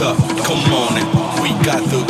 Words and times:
up. 0.00 0.16
Come 0.44 0.72
on 0.72 0.96
it. 0.96 1.42
We 1.42 1.50
got 1.64 1.82
the 1.90 2.07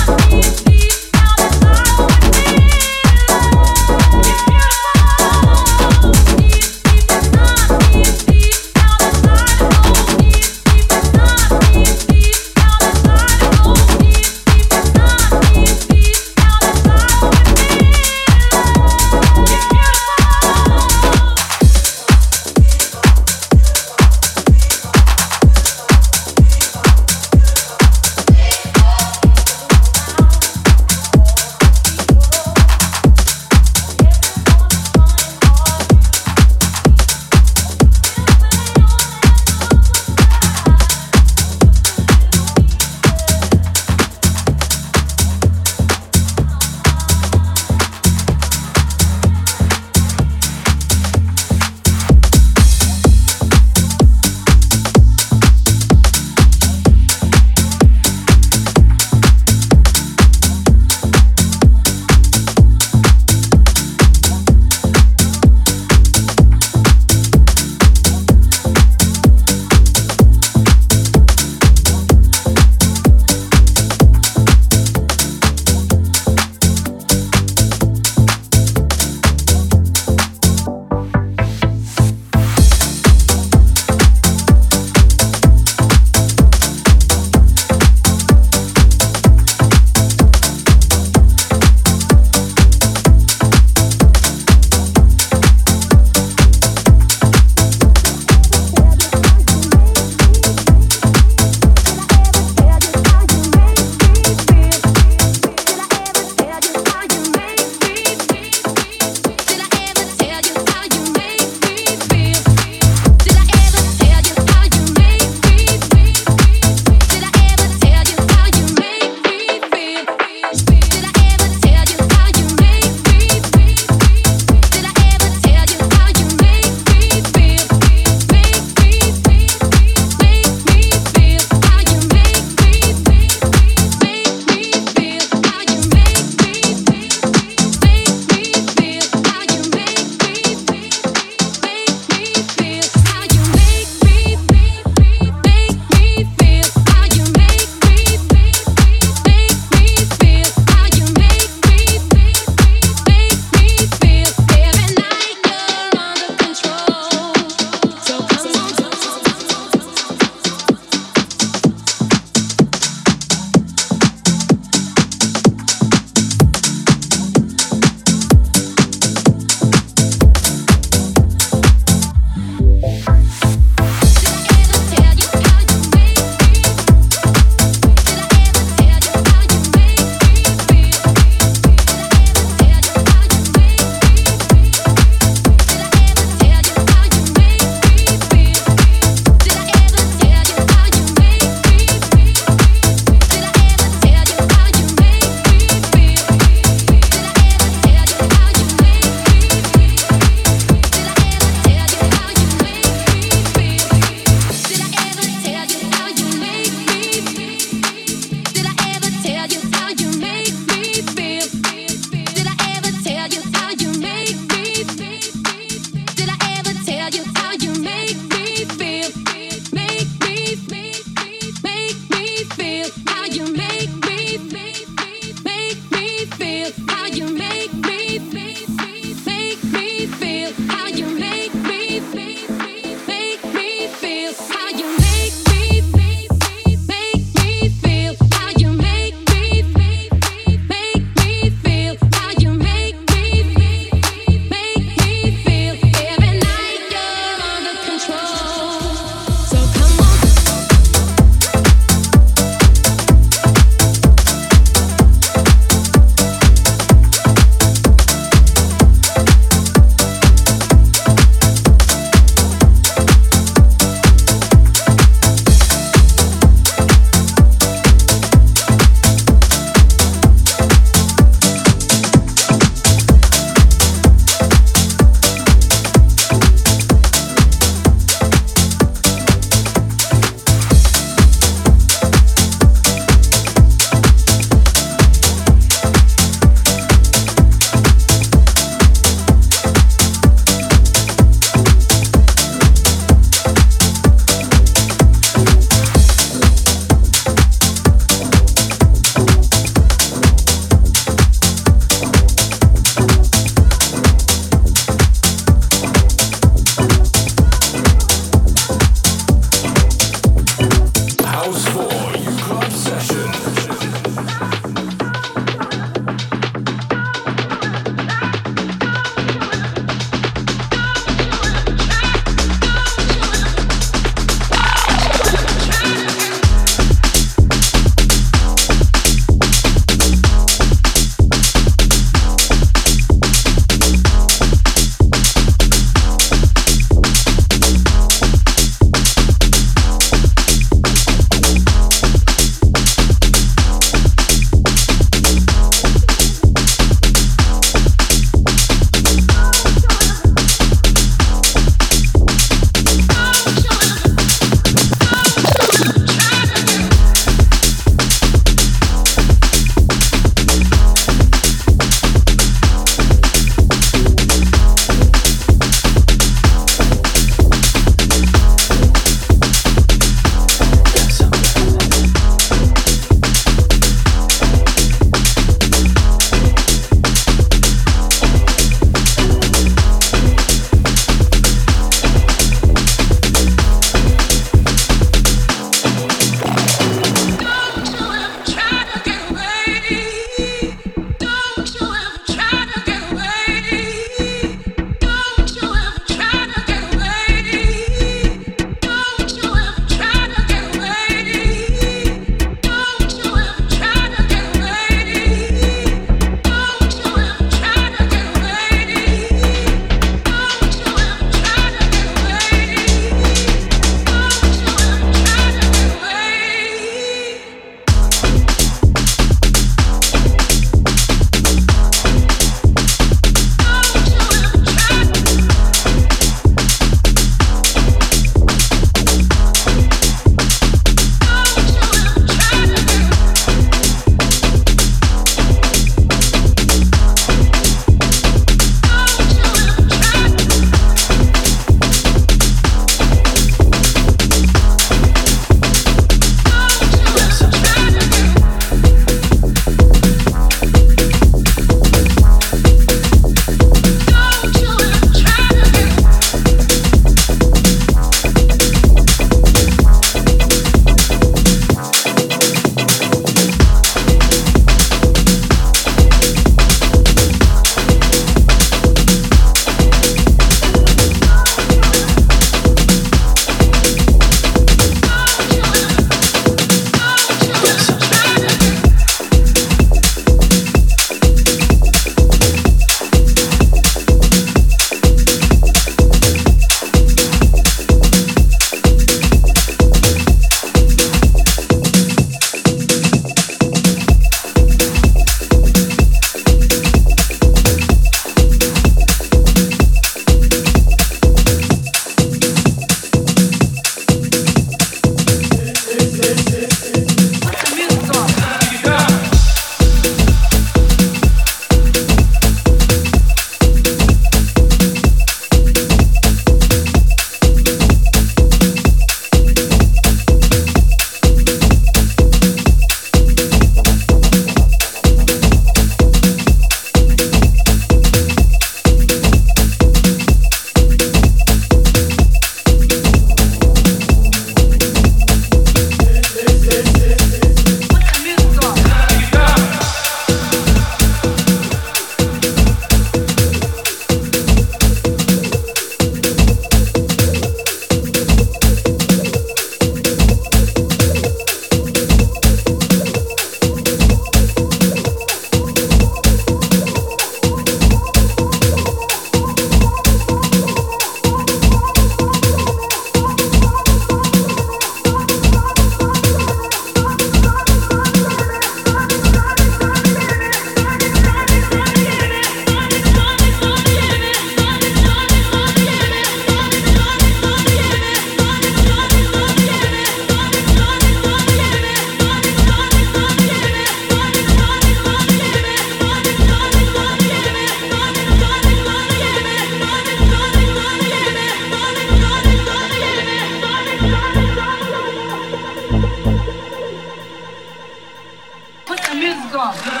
원. 599.61 600.00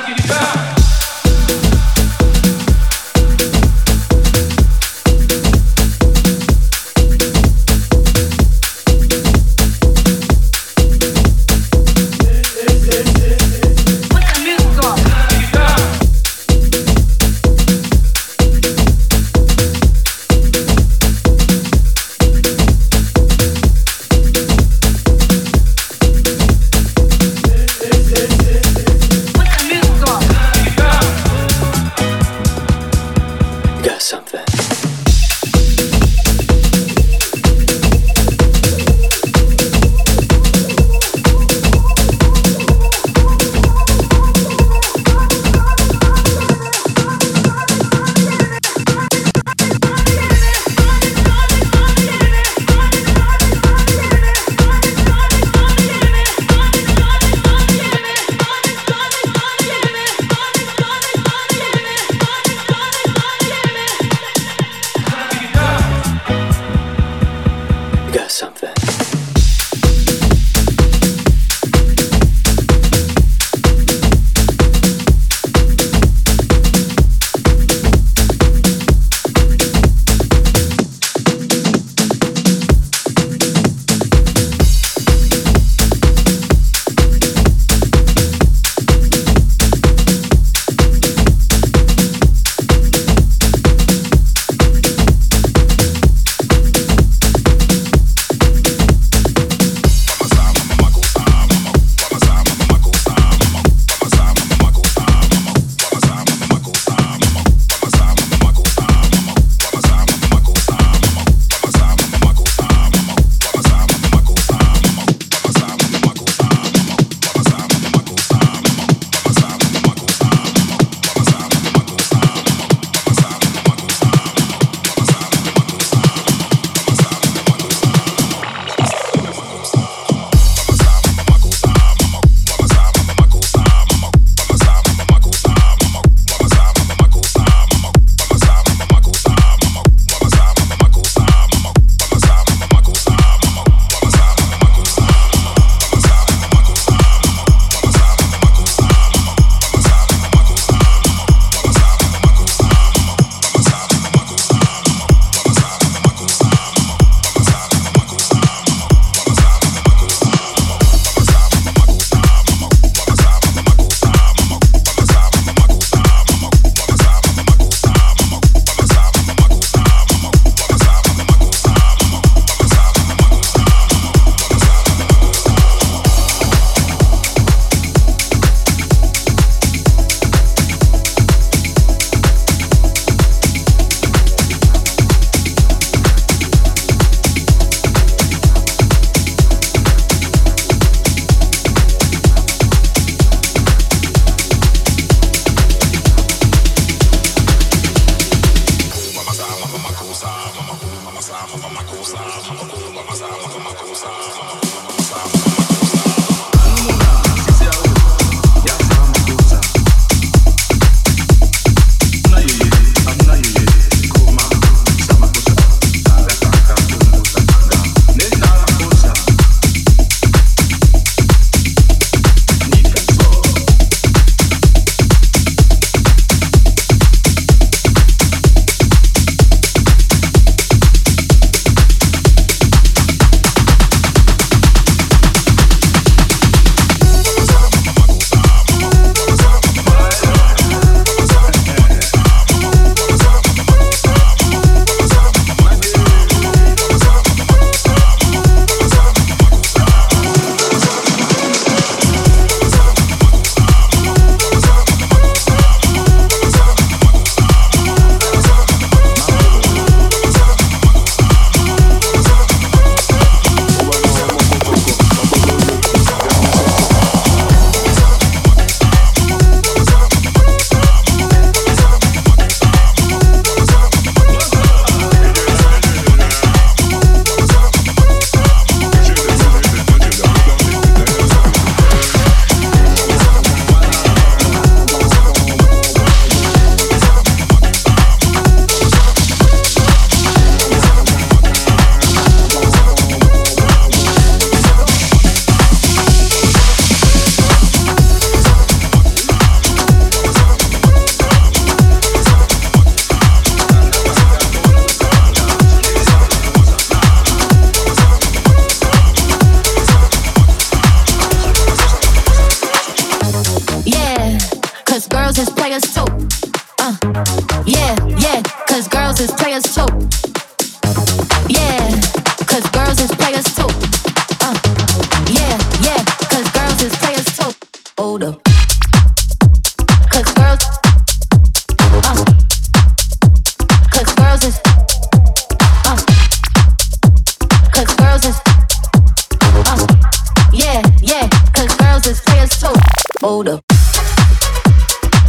Hold 343.41 343.55
up. 343.57 343.65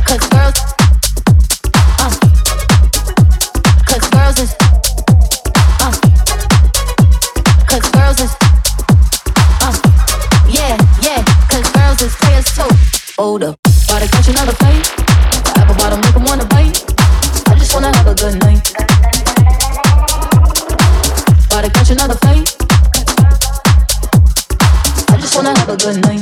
Cause 0.04 0.28
girls, 0.28 0.58
uh, 1.98 2.12
cause 3.88 4.06
girls 4.10 4.38
is, 4.38 4.54
uh, 5.80 5.94
cause 7.66 7.90
girls 7.90 8.20
is, 8.20 8.36
uh, 9.62 9.72
yeah, 10.46 10.76
yeah, 11.00 11.24
cause 11.48 11.66
girls 11.72 12.02
is 12.02 12.14
players 12.16 12.44
too. 12.54 12.68
Hold 13.18 13.44
up, 13.44 13.58
gotta 13.88 14.06
catch 14.08 14.28
another 14.28 14.52
play. 14.60 14.76
The 15.44 15.52
apple 15.56 15.74
bottom 15.76 16.00
make 16.00 16.14
'em 16.14 16.24
wanna 16.24 16.44
bite. 16.44 16.84
I 17.48 17.54
just 17.54 17.72
wanna 17.72 17.96
have 17.96 18.08
a 18.08 18.14
good 18.14 18.34
night. 18.44 18.74
Gotta 21.48 21.70
catch 21.70 21.88
another 21.88 22.16
play. 22.16 22.44
I 25.08 25.16
just 25.16 25.34
wanna 25.34 25.58
have 25.58 25.70
a 25.70 25.76
good 25.78 25.96
night. 26.04 26.21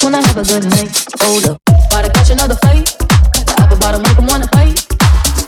I 0.00 0.02
just 0.02 0.12
wanna 0.14 0.26
have 0.26 0.36
a 0.38 0.44
good 0.48 0.64
night. 0.70 1.04
Hold 1.20 1.44
up, 1.44 1.60
gotta 1.90 2.08
catch 2.08 2.30
another 2.30 2.54
fight. 2.64 2.86
The 3.44 3.54
apple 3.60 3.76
bottom 3.76 4.00
make 4.00 4.16
'em 4.16 4.26
wanna 4.28 4.46
bite. 4.46 4.80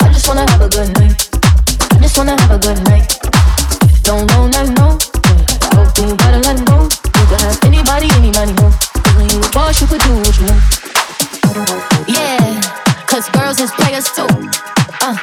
I 0.03 0.13
just 0.13 0.29
wanna 0.29 0.45
have 0.51 0.61
a 0.61 0.69
good 0.69 0.93
night. 1.01 1.17
I 1.93 1.97
just 2.03 2.19
wanna 2.19 2.37
have 2.39 2.51
a 2.51 2.59
good 2.59 2.77
night. 2.85 3.17
Don't 4.03 4.27
know, 4.29 4.49
no, 4.49 4.63
no. 4.77 4.99
I 5.73 5.77
hope 5.77 5.97
you 5.97 6.15
better 6.17 6.41
let 6.45 6.63
go. 6.67 6.85
You 6.85 7.27
could 7.31 7.41
have 7.41 7.65
anybody, 7.65 8.11
anybody, 8.13 8.53
more. 8.61 8.73
Cause 9.03 9.15
when 9.17 9.31
you 9.31 9.41
a 9.41 9.49
boss, 9.57 9.81
you 9.81 9.87
could 9.87 10.03
do 10.03 10.13
what 10.21 10.37
you 10.37 10.45
want. 10.45 10.63
Yeah, 12.07 12.61
cause 13.07 13.31
girls 13.33 13.59
is 13.59 13.71
players 13.71 14.13
too. 14.13 14.29
Uh, 15.01 15.17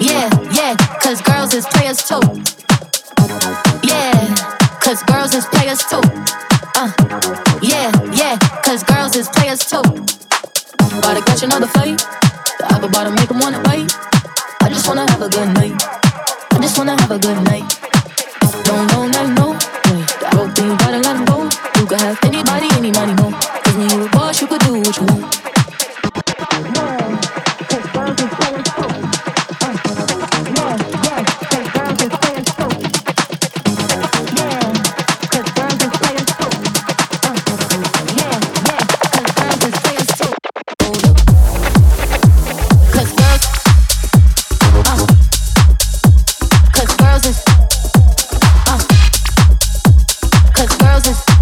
yeah, 0.00 0.30
yeah, 0.56 0.74
cause 1.04 1.20
girls 1.20 1.52
is 1.52 1.66
players 1.66 2.00
too. 2.08 2.24
Yeah, 3.82 4.16
cause 4.80 5.02
girls 5.02 5.34
is 5.34 5.44
players 5.52 5.84
too. 5.84 6.00
Players 9.54 9.70
too. 9.70 11.00
Gotta 11.00 11.22
catch 11.24 11.42
another 11.42 11.66
fight. 11.66 11.98
The 12.58 12.66
apple 12.70 12.88
bottom 12.88 13.14
make 13.14 13.30
wanna 13.30 13.62
bite. 13.62 13.92
I 14.62 14.68
just 14.68 14.86
wanna 14.88 15.08
have 15.10 15.22
a 15.22 15.28
good 15.28 15.48
night. 15.54 15.82
I 16.52 16.58
just 16.60 16.78
wanna 16.78 17.00
have 17.00 17.10
a 17.10 17.18
good 17.18 17.36
night. 17.36 17.43
Cause 50.94 51.33